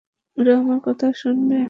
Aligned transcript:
ওরা 0.37 0.53
আমার 0.61 0.79
কথা 0.87 1.07
শোনবে। 1.15 1.59